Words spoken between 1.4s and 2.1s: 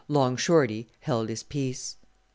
peace.